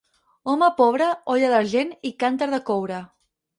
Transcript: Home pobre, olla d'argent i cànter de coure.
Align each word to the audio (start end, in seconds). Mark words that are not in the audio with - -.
Home 0.53 0.69
pobre, 0.79 1.09
olla 1.35 1.53
d'argent 1.53 1.93
i 2.13 2.15
cànter 2.25 2.51
de 2.57 2.63
coure. 2.73 3.01